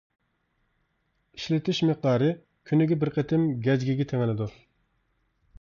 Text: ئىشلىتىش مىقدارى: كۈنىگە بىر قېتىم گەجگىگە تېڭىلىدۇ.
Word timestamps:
ئىشلىتىش 1.37 1.83
مىقدارى: 1.91 2.31
كۈنىگە 2.71 2.99
بىر 3.05 3.13
قېتىم 3.19 3.47
گەجگىگە 3.69 4.09
تېڭىلىدۇ. 4.15 4.53